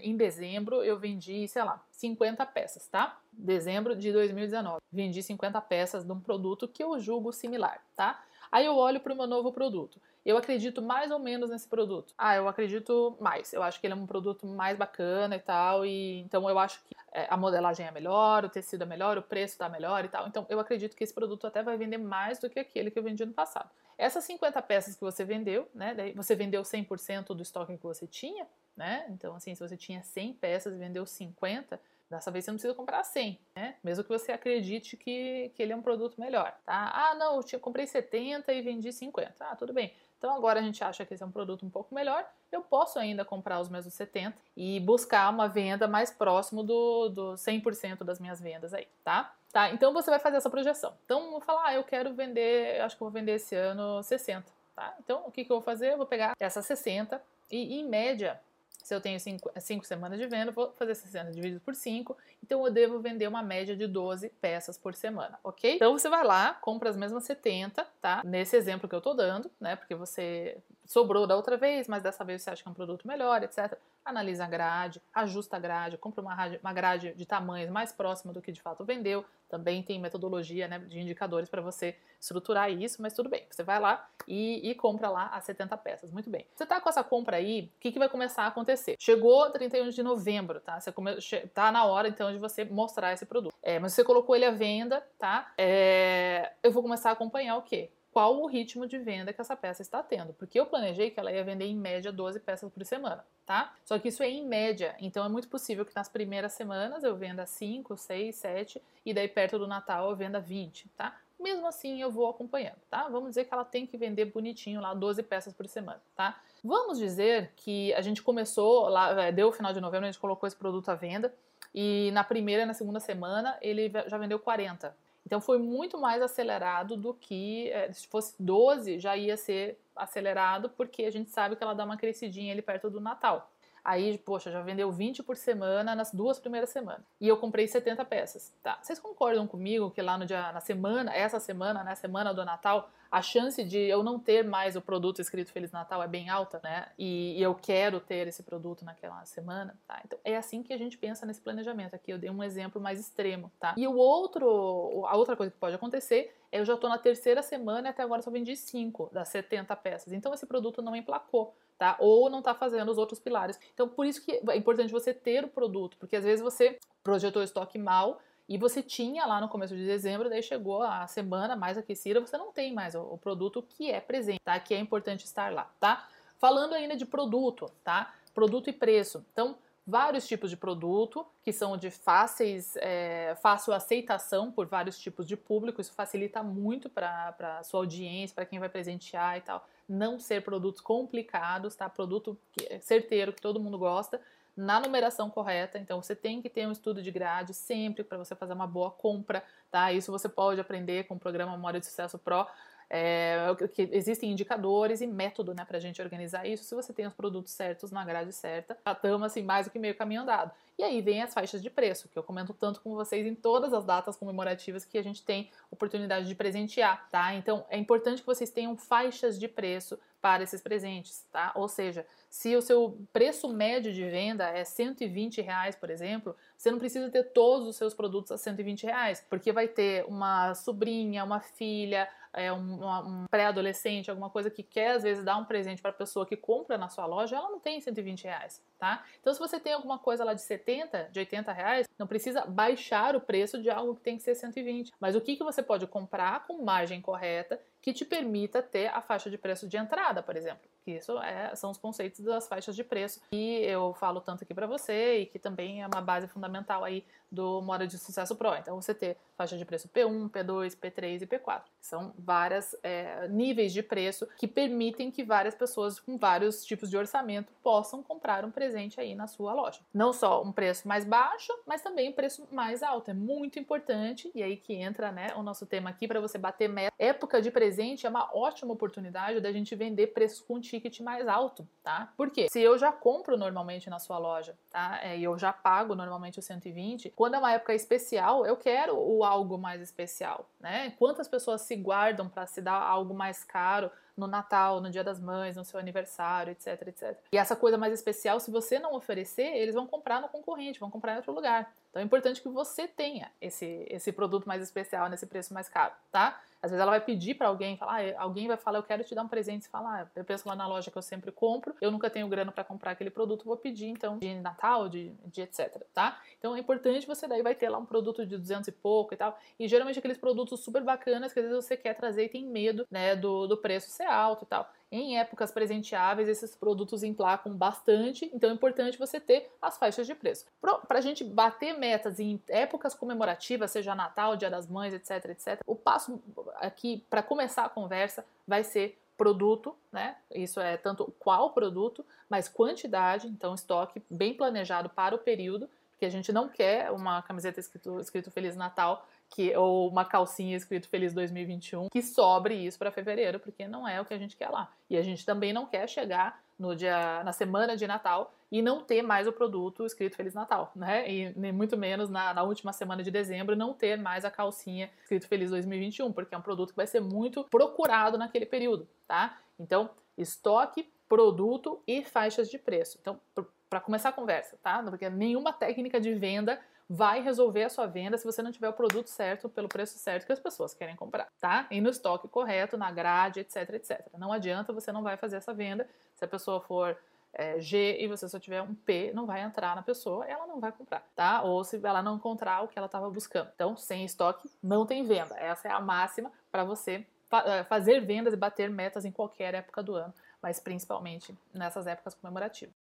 em 0.04 0.18
dezembro 0.18 0.84
eu 0.84 1.00
vendi, 1.00 1.48
sei 1.48 1.64
lá, 1.64 1.82
50 1.90 2.46
peças, 2.48 2.86
tá? 2.88 3.18
Dezembro 3.32 3.96
de 3.96 4.12
2019. 4.12 4.82
Vendi 4.92 5.24
50 5.24 5.62
peças 5.62 6.04
de 6.04 6.12
um 6.12 6.20
produto 6.20 6.68
que 6.68 6.84
eu 6.84 7.00
julgo 7.00 7.32
similar, 7.32 7.82
tá? 7.96 8.22
Aí 8.52 8.66
eu 8.66 8.76
olho 8.76 9.00
para 9.00 9.14
o 9.14 9.16
meu 9.16 9.28
novo 9.28 9.52
produto. 9.52 10.02
Eu 10.26 10.38
acredito 10.38 10.82
mais 10.82 11.12
ou 11.12 11.20
menos 11.20 11.50
nesse 11.50 11.68
produto. 11.68 12.14
Ah, 12.18 12.36
eu 12.36 12.48
acredito 12.48 13.18
mais. 13.20 13.54
Eu 13.54 13.64
acho 13.64 13.80
que 13.80 13.88
ele 13.88 13.94
é 13.94 13.98
um 13.98 14.06
produto 14.06 14.46
mais 14.46 14.78
bacana 14.78 15.36
e 15.36 15.40
tal. 15.40 15.86
E 15.86 16.20
então 16.20 16.48
eu 16.50 16.60
acho 16.60 16.84
que 16.84 16.96
é, 17.12 17.26
a 17.30 17.38
modelagem 17.38 17.86
é 17.86 17.92
melhor, 17.92 18.46
o 18.46 18.50
tecido 18.50 18.84
é 18.84 18.86
melhor, 18.86 19.18
o 19.18 19.22
preço 19.22 19.54
está 19.54 19.70
melhor 19.70 20.04
e 20.06 20.10
tal. 20.10 20.28
Então 20.28 20.46
eu 20.50 20.60
acredito 20.60 20.96
que 20.96 21.04
esse 21.04 21.14
produto 21.14 21.48
até 21.48 21.64
vai 21.64 21.78
vender 21.78 21.98
mais 21.98 22.40
do 22.40 22.50
que 22.50 22.60
aquele 22.60 22.92
que 22.92 23.00
eu 23.00 23.04
vendi 23.04 23.26
no 23.26 23.34
passado. 23.34 23.70
Essas 23.98 24.24
50 24.26 24.62
peças 24.62 24.96
que 24.96 25.02
você 25.02 25.24
vendeu, 25.24 25.68
né? 25.74 25.94
Daí 25.94 26.14
você 26.14 26.36
vendeu 26.36 26.62
100% 26.64 27.28
do 27.28 27.42
estoque 27.42 27.78
que 27.78 27.84
você 27.84 28.06
tinha, 28.06 28.48
né? 28.76 29.06
Então 29.10 29.36
assim, 29.36 29.56
se 29.56 29.62
você 29.62 29.78
tinha 29.78 30.04
100 30.04 30.34
peças 30.34 30.74
e 30.74 30.78
vendeu 30.78 31.06
50, 31.06 31.80
Dessa 32.10 32.32
vez 32.32 32.44
você 32.44 32.52
não 32.52 32.56
precisa 32.56 32.74
comprar 32.74 33.04
100, 33.04 33.40
né? 33.56 33.76
Mesmo 33.84 34.04
que 34.04 34.10
você 34.10 34.32
acredite 34.32 34.98
que, 34.98 35.52
que 35.56 35.62
ele 35.62 35.74
é 35.74 35.76
um 35.76 35.82
produto 35.82 36.20
melhor, 36.20 36.56
tá? 36.66 36.92
Ah, 36.94 37.16
não, 37.16 37.36
eu 37.36 37.44
tinha, 37.44 37.60
comprei 37.60 37.86
70 37.86 38.52
e 38.52 38.62
vendi 38.62 38.92
50. 38.92 39.36
Ah, 39.40 39.56
tudo 39.56 39.74
bem. 39.74 39.94
Então 40.18 40.36
agora 40.36 40.60
a 40.60 40.64
gente 40.64 40.84
acha 40.84 41.06
que 41.06 41.14
esse 41.14 41.24
é 41.24 41.26
um 41.26 41.32
produto 41.32 41.66
um 41.66 41.70
pouco 41.70 41.94
melhor. 41.94 42.28
Eu 42.52 42.62
posso 42.62 42.98
ainda 42.98 43.24
comprar 43.24 43.60
os 43.60 43.70
mesmos 43.70 43.94
70 43.94 44.36
e 44.58 44.80
buscar 44.80 45.30
uma 45.32 45.48
venda 45.48 45.88
mais 45.88 46.12
próximo 46.12 46.64
do, 46.64 47.10
do 47.10 47.34
100% 47.34 48.04
das 48.04 48.20
minhas 48.20 48.42
vendas 48.42 48.74
aí, 48.74 48.88
tá? 49.04 49.34
Tá, 49.52 49.72
então 49.72 49.94
você 49.94 50.12
vai 50.12 50.20
fazer 50.20 50.38
essa 50.38 50.50
projeção. 50.50 50.94
Então, 51.06 51.32
vou 51.32 51.42
falar, 51.42 51.70
ah, 51.70 51.74
eu 51.74 51.84
quero 51.84 52.14
vender, 52.14 52.80
acho 52.82 52.96
que 52.96 53.00
vou 53.00 53.10
vender 53.10 53.34
esse 53.34 53.56
ano 53.56 54.04
60, 54.04 54.46
tá? 54.76 54.96
Então, 55.00 55.24
o 55.26 55.32
que, 55.32 55.44
que 55.44 55.52
eu 55.52 55.56
vou 55.56 55.64
fazer? 55.64 55.94
Eu 55.94 55.98
vou 55.98 56.06
pegar 56.06 56.34
essas 56.40 56.66
60 56.68 57.20
e, 57.50 57.80
em 57.80 57.88
média, 57.88 58.40
se 58.84 58.96
eu 58.96 59.02
tenho 59.02 59.20
5 59.20 59.52
semanas 59.86 60.18
de 60.18 60.28
venda, 60.28 60.52
vou 60.52 60.72
fazer 60.78 60.96
60 60.96 61.32
dividido 61.32 61.60
por 61.60 61.76
5, 61.76 62.18
então 62.44 62.66
eu 62.66 62.72
devo 62.72 63.00
vender 63.00 63.28
uma 63.28 63.44
média 63.44 63.76
de 63.76 63.86
12 63.86 64.30
peças 64.42 64.78
por 64.78 64.96
semana, 64.96 65.38
ok? 65.44 65.76
Então 65.76 65.98
você 65.98 66.10
vai 66.10 66.24
lá, 66.24 66.54
compra 66.56 66.90
as 66.90 66.98
mesmas 66.98 67.24
70, 67.24 67.86
tá? 68.02 68.22
Nesse 68.26 68.56
exemplo 68.56 68.90
que 68.90 68.96
eu 68.96 69.02
tô 69.02 69.14
dando, 69.14 69.52
né? 69.60 69.76
Porque 69.76 69.94
você 69.94 70.58
sobrou 70.90 71.28
da 71.28 71.36
outra 71.36 71.56
vez, 71.56 71.88
mas 71.88 72.02
dessa 72.02 72.26
vez 72.26 72.42
você 72.42 72.50
acha 72.50 72.64
que 72.64 72.68
é 72.68 72.72
um 72.72 72.74
produto 72.74 73.08
melhor, 73.08 73.44
etc. 73.44 73.78
Analisa 74.04 74.46
a 74.46 74.48
grade, 74.48 75.00
ajusta 75.14 75.56
a 75.56 75.60
grade, 75.60 76.00
compra 76.00 76.20
uma, 76.20 76.74
grade 76.74 77.14
de 77.14 77.28
tamanhos 77.28 77.70
mais 77.70 77.92
próxima 77.92 78.34
do 78.34 78.42
que 78.42 78.52
de 78.52 78.60
fato 78.60 78.84
vendeu. 78.84 79.24
Também 79.48 79.84
tem 79.84 80.00
metodologia 80.00 80.68
né, 80.68 80.80
de 80.80 81.00
indicadores 81.00 81.48
para 81.48 81.62
você 81.62 81.96
estruturar 82.20 82.72
isso, 82.72 83.04
mas 83.04 83.14
tudo 83.14 83.30
bem. 83.30 83.46
Você 83.52 83.62
vai 83.62 83.80
lá 83.80 84.10
e, 84.28 84.68
e 84.68 84.74
compra 84.74 85.10
lá 85.10 85.28
as 85.28 85.44
70 85.44 85.78
peças. 85.78 86.12
Muito 86.12 86.28
bem. 86.28 86.48
Você 86.56 86.66
tá 86.66 86.82
com 86.82 86.90
essa 86.90 87.04
compra 87.04 87.38
aí, 87.38 87.72
o 87.78 87.80
que, 87.80 87.92
que 87.92 88.00
vai 88.00 88.10
começar 88.10 88.44
a 88.46 88.48
acontecer? 88.48 88.96
Chegou 89.00 89.48
31 89.52 89.90
de 89.90 90.02
novembro, 90.02 90.60
tá? 90.60 90.80
Você 90.80 90.92
come, 90.92 91.18
tá 91.54 91.72
na 91.72 91.86
hora 91.86 92.08
então 92.08 92.32
de 92.32 92.40
você 92.40 92.66
mostrar 92.66 93.14
esse 93.14 93.28
produto. 93.28 93.54
É, 93.62 93.78
mas 93.78 93.94
você 93.94 94.04
colocou 94.04 94.36
ele 94.36 94.46
à 94.46 94.52
venda, 94.52 95.06
tá? 95.20 95.54
É, 95.56 96.52
eu 96.64 96.72
vou 96.72 96.82
começar 96.82 97.12
a 97.12 97.14
acompanhar 97.14 97.58
o 97.58 97.62
quê? 97.62 97.92
Qual 98.12 98.42
o 98.42 98.48
ritmo 98.48 98.88
de 98.88 98.98
venda 98.98 99.32
que 99.32 99.42
essa 99.42 99.56
peça 99.56 99.82
está 99.82 100.02
tendo. 100.02 100.34
Porque 100.34 100.60
eu 100.60 100.66
planejei 100.66 101.12
que 101.12 101.20
ela 101.20 101.32
ia 101.32 101.44
vender 101.44 101.66
em 101.66 101.76
média 101.76 102.12
12 102.12 102.40
peças 102.40 102.72
por 102.72 102.84
semana, 102.86 103.26
tá? 103.46 103.74
Só 103.86 103.98
que 104.00 104.08
isso 104.08 104.24
é 104.24 104.30
em 104.30 104.46
média, 104.46 104.96
então 105.00 105.26
é 105.26 105.30
muito 105.30 105.48
possível 105.48 105.86
que 105.86 105.96
nas 105.96 106.10
primeiras 106.10 106.54
semanas 106.54 107.04
eu 107.04 107.16
venda 107.16 107.46
5, 107.46 107.96
6, 107.96 108.36
7 108.36 108.82
e 109.06 109.14
daí 109.14 109.28
perto 109.28 109.60
do 109.60 109.68
Natal 109.68 110.10
eu 110.10 110.16
venda 110.16 110.40
20, 110.40 110.88
tá? 110.98 111.16
mesmo 111.40 111.66
assim 111.66 112.02
eu 112.02 112.12
vou 112.12 112.30
acompanhando, 112.30 112.78
tá? 112.90 113.08
Vamos 113.08 113.30
dizer 113.30 113.46
que 113.46 113.54
ela 113.54 113.64
tem 113.64 113.88
que 113.88 113.98
vender 113.98 114.26
bonitinho 114.26 114.82
lá 114.82 114.94
12 114.94 115.24
peças 115.24 115.54
por 115.54 115.68
semana, 115.68 116.02
tá? 116.16 116.40
Vamos 116.64 116.98
dizer 116.98 117.54
que 117.56 117.94
a 117.94 118.02
gente 118.02 118.22
começou 118.22 118.90
lá, 118.90 119.24
é, 119.24 119.32
deu 119.32 119.48
o 119.48 119.52
final 119.52 119.72
de 119.72 119.80
novembro, 119.80 120.06
a 120.06 120.12
gente 120.12 120.20
colocou 120.20 120.46
esse 120.46 120.56
produto 120.56 120.90
à 120.90 120.96
venda 120.96 121.34
e 121.74 122.12
na 122.14 122.24
primeira 122.24 122.64
e 122.64 122.66
na 122.66 122.74
segunda 122.74 123.00
semana 123.00 123.58
ele 123.62 123.92
já 124.08 124.18
vendeu 124.18 124.38
40. 124.38 124.94
Então 125.30 125.40
foi 125.40 125.60
muito 125.60 125.96
mais 125.96 126.24
acelerado 126.24 126.98
do 126.98 127.14
que 127.14 127.70
é, 127.70 127.94
se 127.94 128.08
fosse 128.08 128.34
12 128.40 128.98
já 128.98 129.16
ia 129.16 129.38
ser 129.38 129.80
acelerado 129.96 130.72
porque 130.72 131.04
a 131.06 131.12
gente 131.12 131.30
sabe 131.30 131.56
que 131.56 131.64
ela 131.64 131.76
dá 131.76 131.86
uma 131.86 131.98
crescidinha 131.98 132.52
ali 132.52 132.64
perto 132.64 132.90
do 132.90 133.00
Natal. 133.00 133.54
Aí, 133.90 134.20
poxa, 134.20 134.52
já 134.52 134.62
vendeu 134.62 134.92
20 134.92 135.24
por 135.24 135.36
semana 135.36 135.96
nas 135.96 136.14
duas 136.14 136.38
primeiras 136.38 136.70
semanas. 136.70 137.02
E 137.20 137.28
eu 137.28 137.38
comprei 137.38 137.68
70 137.68 138.06
peças. 138.06 138.54
Tá. 138.62 138.78
Vocês 138.84 139.00
concordam 139.00 139.48
comigo 139.48 139.90
que 139.90 140.00
lá 140.00 140.16
no 140.16 140.28
dia, 140.28 140.52
na 140.52 140.60
semana, 140.60 141.12
essa 141.12 141.40
semana, 141.40 141.84
né, 141.84 141.96
semana 141.96 142.32
do 142.32 142.46
Natal, 142.46 142.92
a 143.12 143.20
chance 143.24 143.64
de 143.64 143.80
eu 143.80 144.04
não 144.04 144.20
ter 144.20 144.44
mais 144.44 144.76
o 144.76 144.82
produto 144.82 145.20
escrito 145.20 145.52
Feliz 145.52 145.72
Natal 145.72 146.04
é 146.04 146.08
bem 146.08 146.30
alta, 146.30 146.62
né? 146.64 146.90
E, 147.00 147.36
e 147.40 147.42
eu 147.42 147.56
quero 147.56 148.00
ter 148.00 148.28
esse 148.28 148.44
produto 148.44 148.86
naquela 148.86 149.26
semana, 149.26 149.76
tá? 149.88 150.00
Então 150.06 150.20
é 150.24 150.38
assim 150.38 150.62
que 150.62 150.72
a 150.72 150.78
gente 150.78 150.96
pensa 150.96 151.26
nesse 151.26 151.42
planejamento. 151.42 151.96
Aqui 151.96 152.12
eu 152.12 152.20
dei 152.20 152.30
um 152.30 152.44
exemplo 152.44 152.80
mais 152.80 153.00
extremo, 153.00 153.52
tá? 153.60 153.74
E 153.76 153.88
o 153.88 153.96
outro, 153.96 155.04
a 155.08 155.16
outra 155.16 155.36
coisa 155.36 155.52
que 155.52 155.58
pode 155.58 155.74
acontecer 155.74 156.32
é 156.52 156.60
eu 156.60 156.66
já 156.66 156.76
estou 156.76 156.92
na 156.92 157.00
terceira 157.00 157.42
semana 157.42 157.88
e 157.88 157.90
até 157.90 158.04
agora 158.04 158.22
só 158.22 158.30
vendi 158.30 158.56
5 158.56 159.10
das 159.12 159.30
70 159.30 159.76
peças. 159.78 160.14
Então 160.14 160.32
esse 160.32 160.46
produto 160.46 160.80
não 160.80 160.96
emplacou. 160.96 161.56
Tá? 161.80 161.96
Ou 161.98 162.30
não 162.30 162.40
está 162.40 162.54
fazendo 162.54 162.92
os 162.92 163.00
outros 163.00 163.20
pilares. 163.20 163.60
Então, 163.74 163.88
por 163.88 164.06
isso 164.06 164.24
que 164.24 164.40
é 164.50 164.56
importante 164.56 164.92
você 164.92 165.14
ter 165.14 165.46
o 165.46 165.48
produto, 165.48 165.98
porque 165.98 166.16
às 166.16 166.24
vezes 166.24 166.44
você 166.44 166.78
projetou 167.02 167.42
o 167.42 167.46
estoque 167.46 167.80
mal, 167.80 168.20
e 168.50 168.58
você 168.58 168.82
tinha 168.82 169.28
lá 169.28 169.40
no 169.40 169.48
começo 169.48 169.76
de 169.78 169.86
dezembro, 169.86 170.28
daí 170.28 170.42
chegou 170.42 170.82
a 170.82 171.06
semana 171.06 171.56
mais 171.56 171.78
aquecida, 171.78 172.20
você 172.20 172.36
não 172.36 172.52
tem 172.52 172.74
mais 172.74 172.96
o, 172.96 173.16
produto 173.16 173.62
que 173.62 173.92
é 173.92 174.02
presente, 174.02 174.40
tá? 174.44 174.60
Que 174.60 174.74
é 174.74 174.80
importante 174.80 175.24
estar 175.24 175.54
lá, 175.54 175.70
tá? 175.80 176.08
Falando 176.40 176.74
ainda 176.74 176.96
de 176.96 177.06
produto, 177.06 177.72
tá? 177.84 178.12
Produto 178.34 178.68
e 178.68 178.74
preço. 178.74 179.24
Então, 179.32 179.56
vários 179.86 180.28
tipos 180.28 180.50
de 180.50 180.58
produto 180.58 181.24
que 181.44 181.54
são 181.54 181.78
de 181.78 181.92
fáceis, 181.92 182.76
é, 182.78 183.38
fácil 183.40 183.72
aceitação 183.72 184.52
por 184.52 184.66
vários 184.66 184.98
tipos 184.98 185.28
de 185.28 185.38
público. 185.38 185.80
Isso 185.80 185.94
facilita 185.94 186.42
muito 186.42 186.90
para 186.90 187.36
a 187.60 187.64
sua 187.64 187.82
audiência, 187.82 188.34
para 188.34 188.46
quem 188.48 188.58
vai 188.58 188.70
presentear 188.70 189.38
e 189.38 189.42
tal. 189.42 189.64
Não 189.90 190.20
ser 190.20 190.44
produtos 190.44 190.80
complicados, 190.80 191.76
tá? 191.76 191.90
Produto 191.90 192.38
é 192.70 192.80
certeiro 192.80 193.34
que 193.34 193.42
todo 193.42 193.60
mundo 193.60 193.78
gosta 193.78 194.22
na 194.56 194.80
numeração 194.80 195.30
correta. 195.30 195.80
Então 195.80 196.02
você 196.02 196.16
tem 196.16 196.42
que 196.42 196.50
ter 196.50 196.68
um 196.68 196.72
estudo 196.72 197.02
de 197.02 197.10
grade 197.10 197.54
sempre 197.54 198.04
para 198.04 198.18
você 198.18 198.36
fazer 198.36 198.54
uma 198.54 198.68
boa 198.68 198.92
compra, 198.92 199.44
tá? 199.72 199.92
Isso 199.92 200.12
você 200.12 200.28
pode 200.30 200.60
aprender 200.60 201.06
com 201.06 201.16
o 201.16 201.20
programa 201.20 201.54
Memória 201.54 201.80
de 201.80 201.86
Sucesso 201.86 202.20
Pro. 202.20 202.46
É, 202.90 203.38
que 203.74 203.88
existem 203.92 204.32
indicadores 204.32 205.00
e 205.00 205.06
método 205.06 205.54
né, 205.54 205.64
para 205.64 205.78
a 205.78 205.80
gente 205.80 206.02
organizar 206.02 206.48
isso. 206.48 206.64
Se 206.64 206.74
você 206.74 206.92
tem 206.92 207.06
os 207.06 207.14
produtos 207.14 207.52
certos 207.52 207.92
na 207.92 208.04
grade 208.04 208.34
certa, 208.34 208.76
já 208.84 208.94
estamos 208.94 209.28
assim, 209.28 209.44
mais 209.44 209.68
do 209.68 209.72
que 209.72 209.78
meio 209.78 209.94
caminho 209.94 210.22
andado. 210.22 210.52
E 210.78 210.84
aí 210.84 211.02
vem 211.02 211.22
as 211.22 211.34
faixas 211.34 211.62
de 211.62 211.70
preço, 211.70 212.08
que 212.08 212.18
eu 212.18 212.24
comento 212.24 212.54
tanto 212.54 212.80
com 212.82 212.96
vocês 212.96 213.28
em 213.28 213.36
todas 213.36 213.74
as 213.74 213.84
datas 213.84 214.16
comemorativas 214.16 214.86
que 214.86 214.98
a 214.98 215.04
gente 215.04 215.24
tem 215.24 215.52
oportunidade 215.70 216.28
de 216.28 216.34
presentear, 216.34 217.08
tá? 217.12 217.34
Então 217.36 217.66
é 217.70 217.78
importante 217.78 218.22
que 218.22 218.26
vocês 218.26 218.50
tenham 218.50 218.76
faixas 218.76 219.38
de 219.38 219.48
preço 219.48 220.00
para 220.22 220.44
esses 220.44 220.62
presentes, 220.62 221.26
tá? 221.32 221.52
Ou 221.56 221.68
seja, 221.68 222.06
se 222.30 222.56
o 222.56 222.62
seu 222.62 222.98
preço 223.12 223.48
médio 223.50 223.94
de 223.94 224.04
venda 224.10 224.48
é 224.50 224.64
120 224.64 225.42
reais, 225.42 225.76
por 225.76 225.90
exemplo, 225.90 226.36
você 226.58 226.70
não 226.70 226.80
precisa 226.80 227.10
ter 227.10 227.24
todos 227.24 227.68
os 227.68 227.76
seus 227.76 227.94
produtos 227.94 228.32
a 228.32 228.38
120 228.38 228.84
reais, 228.84 229.26
porque 229.30 229.52
vai 229.52 229.68
ter 229.68 230.06
uma 230.06 230.54
sobrinha, 230.56 231.24
uma 231.24 231.40
filha, 231.40 232.08
é, 232.34 232.52
um, 232.52 232.80
um 232.84 233.26
pré-adolescente, 233.30 234.10
alguma 234.10 234.30
coisa 234.30 234.50
que 234.50 234.64
quer 234.64 234.92
às 234.92 235.04
vezes 235.04 235.24
dar 235.24 235.38
um 235.38 235.46
presente 235.46 235.82
para 235.82 235.92
a 235.92 235.94
pessoa 235.94 236.26
que 236.26 236.38
compra 236.38 236.78
na 236.78 236.90
sua 236.90 237.06
loja, 237.06 237.36
ela 237.36 237.50
não 237.50 237.60
tem 237.60 237.82
120 237.82 238.24
reais, 238.24 238.64
tá? 238.78 239.04
Então 239.20 239.34
se 239.34 239.40
você 239.40 239.60
tem 239.60 239.74
alguma 239.74 239.98
coisa 240.00 240.24
lá 240.24 240.34
de 240.34 240.42
70, 240.42 241.10
de 241.12 241.20
80 241.20 241.52
reais, 241.52 241.88
não 241.98 242.08
precisa 242.08 242.46
baixar 242.46 243.16
o 243.16 243.22
preço 243.22 243.62
de 243.62 243.70
algo 243.70 243.96
que 243.96 244.02
tem 244.02 244.18
que 244.18 244.24
ser 244.24 244.36
120. 244.36 244.92
Mas 245.00 245.16
o 245.16 245.22
que, 245.22 245.36
que 245.36 245.44
você 245.44 245.62
pode 245.62 245.86
comprar 245.88 246.46
com 246.46 246.64
margem 246.64 247.02
correta 247.02 247.60
que 247.82 247.94
te 247.94 248.06
permita 248.06 248.62
ter 248.62 248.88
a 248.88 249.02
faixa 249.02 249.30
de 249.30 249.38
preço 249.38 249.68
de 249.68 249.78
entrada, 249.78 250.22
por 250.22 250.36
exemplo. 250.36 250.68
Que 250.84 250.92
isso 250.92 251.18
é, 251.20 251.56
são 251.56 251.72
os 251.72 251.78
conceitos 251.78 252.20
das 252.22 252.48
faixas 252.48 252.76
de 252.76 252.84
preço 252.84 253.22
que 253.30 253.64
eu 253.64 253.94
falo 253.94 254.22
tanto 254.22 254.44
aqui 254.44 254.54
para 254.54 254.68
você 254.68 255.20
e 255.20 255.26
que 255.26 255.40
também 255.40 255.82
é 255.82 255.88
uma 255.88 256.02
base 256.02 256.28
fundamental 256.28 256.84
aí 256.84 257.06
do 257.32 257.62
Moda 257.62 257.86
de 257.86 257.98
Sucesso 257.98 258.36
Pro. 258.36 258.56
Então 258.56 258.82
você 258.82 258.94
ter 258.94 259.18
faixa 259.38 259.58
de 259.58 259.64
preço 259.64 259.88
P1, 259.90 260.30
P2, 260.30 260.76
P3 260.76 261.22
e 261.22 261.28
P4. 261.28 261.62
São 261.80 262.14
vários 262.18 262.76
é, 262.84 263.28
níveis 263.28 263.72
de 263.72 263.84
preço 263.84 264.28
que 264.38 264.48
permitem 264.48 265.12
que 265.12 265.24
várias 265.24 265.56
pessoas 265.56 266.00
com 266.00 266.18
vários 266.18 266.66
tipos 266.66 266.90
de 266.90 266.98
orçamento 266.98 267.54
possam 267.64 268.02
comprar 268.02 268.44
um 268.44 268.52
presente 268.52 269.00
aí 269.00 269.14
na 269.14 269.28
sua 269.28 269.54
loja. 269.54 269.80
Não 269.94 270.12
só 270.12 270.42
um 270.42 270.52
preço 270.52 270.88
mais 270.88 271.06
baixo, 271.06 271.54
mas 271.66 271.82
também 271.82 272.10
um 272.10 272.14
preço 272.14 272.48
mais 272.52 272.82
alto. 272.82 273.12
É 273.12 273.14
muito 273.14 273.60
importante 273.60 274.32
e 274.34 274.42
aí 274.42 274.58
que 274.58 274.74
entra 274.74 275.12
né, 275.12 275.28
o 275.36 275.44
nosso 275.44 275.66
tema 275.66 275.90
aqui 275.90 276.08
para 276.08 276.20
você 276.20 276.38
bater 276.38 276.68
meta. 276.68 276.94
Época 276.98 277.42
de 277.42 277.52
presente 277.52 277.69
é 277.78 278.10
uma 278.10 278.30
ótima 278.36 278.74
oportunidade 278.74 279.40
da 279.40 279.52
gente 279.52 279.76
vender 279.76 280.08
preços 280.08 280.42
com 280.42 280.60
ticket 280.60 281.00
mais 281.02 281.28
alto, 281.28 281.68
tá? 281.84 282.12
Por 282.16 282.30
quê? 282.32 282.48
Se 282.50 282.60
eu 282.60 282.78
já 282.78 282.92
compro 282.92 283.38
normalmente 283.38 283.90
na 283.90 284.00
sua 284.00 284.18
loja, 284.18 284.58
tá? 284.70 285.00
É, 285.04 285.18
e 285.18 285.24
eu 285.24 285.38
já 285.38 285.54
pago 285.54 285.94
normalmente 285.94 286.40
o 286.40 286.42
120, 286.42 287.12
quando 287.16 287.36
é 287.36 287.38
uma 287.38 287.52
época 287.52 287.74
especial, 287.74 288.46
eu 288.46 288.56
quero 288.56 288.98
o 288.98 289.24
algo 289.24 289.58
mais 289.58 289.82
especial, 289.82 290.50
né? 290.60 290.94
Quantas 290.98 291.28
pessoas 291.28 291.62
se 291.62 291.76
guardam 291.76 292.28
para 292.28 292.48
se 292.48 292.62
dar 292.62 292.82
algo 292.82 293.14
mais 293.14 293.44
caro 293.44 293.92
no 294.20 294.28
Natal, 294.28 294.82
no 294.82 294.90
Dia 294.90 295.04
das 295.04 295.20
Mães, 295.20 295.56
no 295.56 295.64
seu 295.64 295.80
aniversário, 295.80 296.52
etc, 296.52 296.88
etc. 296.88 297.18
E 297.32 297.38
essa 297.38 297.56
coisa 297.56 297.78
mais 297.78 297.94
especial, 297.94 298.40
se 298.40 298.52
você 298.52 298.78
não 298.78 298.94
oferecer, 298.94 299.56
eles 299.56 299.74
vão 299.74 299.88
comprar 299.88 300.22
no 300.22 300.28
concorrente, 300.28 300.80
vão 300.80 300.92
comprar 300.92 301.14
em 301.14 301.18
outro 301.18 301.34
lugar. 301.34 301.74
Então 301.90 302.02
é 302.02 302.06
importante 302.06 302.42
que 302.42 302.50
você 302.50 302.88
tenha 302.88 303.32
esse, 303.42 303.88
esse 303.90 304.12
produto 304.12 304.46
mais 304.46 304.62
especial 304.62 305.10
nesse 305.10 305.26
preço 305.26 305.54
mais 305.54 305.70
caro, 305.70 305.94
tá? 306.12 306.40
Às 306.62 306.72
vezes 306.72 306.82
ela 306.82 306.92
vai 306.92 307.02
pedir 307.02 307.36
para 307.36 307.48
alguém, 307.48 307.78
falar, 307.78 308.02
ah, 308.02 308.22
alguém 308.22 308.48
vai 308.48 308.58
falar, 308.58 308.80
eu 308.80 308.84
quero 308.84 309.04
te 309.04 309.16
dar 309.16 309.24
um 309.24 309.28
presente, 309.28 309.66
você 309.66 309.70
fala, 309.70 310.02
ah, 310.02 310.08
eu 310.16 310.26
penso 310.26 310.48
lá 310.48 310.56
na 310.56 310.68
loja 310.68 310.92
que 310.92 310.98
eu 310.98 311.02
sempre 311.02 311.32
compro, 311.32 311.76
eu 311.82 311.90
nunca 311.92 312.10
tenho 312.10 312.28
grana 312.28 312.52
para 312.52 312.64
comprar 312.64 312.92
aquele 312.92 313.10
produto, 313.10 313.46
vou 313.46 313.58
pedir 313.58 313.88
então 313.88 314.18
de 314.20 314.36
Natal, 314.36 314.90
de, 314.90 315.14
de 315.26 315.42
etc, 315.42 315.84
tá? 315.94 316.22
Então 316.38 316.56
é 316.56 316.60
importante 316.60 317.08
você 317.08 317.28
daí 317.28 317.42
vai 317.42 317.56
ter 317.56 317.70
lá 317.70 317.78
um 317.78 317.86
produto 317.86 318.26
de 318.26 318.38
200 318.38 318.68
e 318.68 318.72
pouco 318.72 319.14
e 319.14 319.18
tal, 319.18 319.38
e 319.60 319.68
geralmente 319.68 320.00
aqueles 320.00 320.18
produtos 320.18 320.60
super 320.60 320.84
bacanas 320.84 321.34
que 321.34 321.40
às 321.40 321.46
vezes 321.46 321.66
você 321.66 321.78
quer 321.78 321.94
trazer 321.94 322.26
e 322.26 322.30
tem 322.30 322.46
medo, 322.46 322.86
né, 322.92 323.16
do, 323.16 323.48
do 323.48 323.58
preço 323.58 323.90
ser 323.90 324.06
alto 324.06 324.44
e 324.44 324.48
tal. 324.48 324.70
Em 324.92 325.20
épocas 325.20 325.52
presenteáveis, 325.52 326.28
esses 326.28 326.56
produtos 326.56 327.04
emplacam 327.04 327.54
bastante, 327.54 328.30
então 328.34 328.50
é 328.50 328.54
importante 328.54 328.98
você 328.98 329.20
ter 329.20 329.52
as 329.62 329.78
faixas 329.78 330.08
de 330.08 330.16
preço. 330.16 330.46
Para 330.60 330.98
a 330.98 331.02
gente 331.02 331.24
bater 331.24 331.78
metas 331.78 332.20
em 332.20 332.42
épocas 332.48 332.96
comemorativas, 332.96 333.70
seja 333.70 333.94
Natal, 333.94 334.36
Dia 334.36 334.50
das 334.50 334.68
Mães, 334.68 334.94
etc, 334.94 335.30
etc, 335.30 335.62
o 335.66 335.76
passo 335.76 336.20
aqui 336.56 337.04
para 337.08 337.22
começar 337.22 337.66
a 337.66 337.70
conversa 337.70 338.26
vai 338.48 338.64
ser 338.64 338.98
produto, 339.16 339.76
né? 339.92 340.16
Isso 340.32 340.60
é 340.62 340.78
tanto 340.78 341.14
qual 341.20 341.52
produto, 341.52 342.06
mas 342.30 342.48
quantidade, 342.48 343.28
então 343.28 343.54
estoque 343.54 344.02
bem 344.10 344.34
planejado 344.34 344.90
para 344.90 345.14
o 345.14 345.20
período, 345.20 345.70
porque 346.00 346.06
a 346.06 346.10
gente 346.10 346.32
não 346.32 346.48
quer 346.48 346.92
uma 346.92 347.22
camiseta 347.22 347.60
escrito, 347.60 348.00
escrito 348.00 348.32
Feliz 348.32 348.56
Natal 348.56 349.06
que 349.30 349.54
ou 349.58 349.90
uma 349.90 350.06
calcinha 350.06 350.56
escrito 350.56 350.88
Feliz 350.88 351.14
2021 351.14 351.90
que 351.90 352.02
sobre 352.02 352.56
isso 352.56 352.80
para 352.80 352.90
fevereiro, 352.90 353.38
porque 353.38 353.68
não 353.68 353.86
é 353.86 354.00
o 354.00 354.06
que 354.06 354.14
a 354.14 354.18
gente 354.18 354.38
quer 354.38 354.48
lá. 354.48 354.72
E 354.90 354.96
a 354.96 355.02
gente 355.02 355.26
também 355.26 355.52
não 355.52 355.66
quer 355.66 355.90
chegar 355.90 356.42
no 356.58 356.74
dia 356.74 357.22
na 357.26 357.34
semana 357.34 357.76
de 357.76 357.86
Natal 357.86 358.34
e 358.50 358.62
não 358.62 358.82
ter 358.82 359.02
mais 359.02 359.28
o 359.28 359.34
produto 359.34 359.86
escrito 359.86 360.16
Feliz 360.16 360.34
Natal, 360.34 360.72
né? 360.74 361.12
E 361.12 361.38
nem 361.38 361.52
muito 361.52 361.76
menos 361.78 362.10
na, 362.10 362.34
na 362.34 362.44
última 362.44 362.72
semana 362.72 363.04
de 363.04 363.12
dezembro 363.12 363.54
não 363.54 363.74
ter 363.74 363.98
mais 363.98 364.24
a 364.24 364.32
calcinha 364.32 364.90
escrito 365.02 365.28
Feliz 365.28 365.50
2021, 365.52 366.14
porque 366.14 366.34
é 366.34 366.38
um 366.38 366.42
produto 366.42 366.70
que 366.70 366.78
vai 366.78 366.88
ser 366.88 367.02
muito 367.02 367.44
procurado 367.44 368.18
naquele 368.18 368.46
período, 368.46 368.88
tá? 369.06 369.38
Então, 369.60 369.90
estoque, 370.18 370.90
produto 371.10 371.82
e 371.88 372.06
faixas 372.06 372.50
de 372.50 372.60
preço. 372.60 372.98
Então, 373.02 373.20
para 373.68 373.82
começar 373.82 374.10
a 374.10 374.14
conversa, 374.14 374.58
tá? 374.62 374.82
Porque 374.84 375.10
nenhuma 375.10 375.52
técnica 375.52 376.00
de 376.00 376.14
venda 376.14 376.60
vai 376.88 377.22
resolver 377.22 377.64
a 377.64 377.70
sua 377.70 377.86
venda 377.86 378.18
se 378.18 378.26
você 378.26 378.42
não 378.42 378.52
tiver 378.52 378.70
o 378.70 378.74
produto 378.74 379.08
certo 379.08 379.50
pelo 379.50 379.68
preço 379.68 380.00
certo 380.00 380.26
que 380.26 380.32
as 380.32 380.40
pessoas 380.40 380.74
querem 380.74 380.96
comprar, 380.96 381.28
tá? 381.40 381.68
E 381.70 381.82
no 381.82 381.90
estoque 381.90 382.28
correto, 382.28 382.78
na 382.78 382.92
grade, 382.92 383.40
etc, 383.42 383.74
etc. 383.74 384.08
Não 384.18 384.32
adianta, 384.32 384.72
você 384.72 384.92
não 384.92 385.04
vai 385.04 385.18
fazer 385.18 385.38
essa 385.38 385.54
venda 385.54 385.88
se 386.16 386.26
a 386.26 386.28
pessoa 386.28 386.62
for 386.62 386.98
é, 387.34 387.60
G 387.60 387.98
e 388.00 388.08
você 388.08 388.28
só 388.28 388.40
tiver 388.40 388.62
um 388.62 388.74
P, 388.74 389.12
não 389.14 389.26
vai 389.26 389.42
entrar 389.42 389.76
na 389.76 389.84
pessoa, 389.84 390.26
ela 390.26 390.48
não 390.48 390.60
vai 390.60 390.72
comprar, 390.72 391.04
tá? 391.16 391.44
Ou 391.44 391.64
se 391.64 391.80
ela 391.84 392.02
não 392.02 392.16
encontrar 392.16 392.64
o 392.64 392.68
que 392.68 392.78
ela 392.78 392.88
estava 392.88 393.10
buscando. 393.10 393.50
Então, 393.54 393.78
sem 393.78 394.04
estoque, 394.04 394.50
não 394.62 394.86
tem 394.86 395.04
venda. 395.04 395.36
Essa 395.38 395.68
é 395.68 395.72
a 395.72 395.80
máxima 395.80 396.32
para 396.52 396.64
você 396.64 397.06
fa 397.30 397.44
é, 397.46 397.64
fazer 397.64 398.00
vendas 398.02 398.34
e 398.34 398.38
bater 398.38 398.70
metas 398.70 399.06
em 399.06 399.12
qualquer 399.12 399.54
época 399.54 399.84
do 399.84 399.96
ano, 399.96 400.14
mas 400.42 400.60
principalmente 400.60 401.38
nessas 401.54 401.88
épocas 401.88 402.16
comemorativas. 402.16 402.76